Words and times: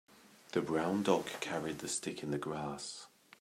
The 0.53 0.63
brown 0.63 1.03
dog 1.03 1.27
carried 1.41 1.77
the 1.77 1.87
stick 1.87 2.23
in 2.23 2.31
the 2.31 2.39
grass. 2.39 3.05